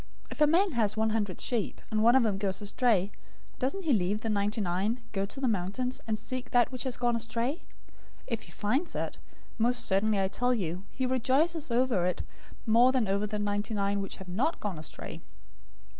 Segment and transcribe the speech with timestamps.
[0.31, 3.11] If a man has one hundred sheep, and one of them goes astray,
[3.59, 6.97] doesn't he leave the ninety nine, go to the mountains, and seek that which has
[6.97, 7.65] gone astray?
[8.23, 9.19] 018:013 If he finds it,
[9.59, 12.23] most certainly I tell you, he rejoices over it
[12.65, 15.21] more than over the ninety nine which have not gone astray.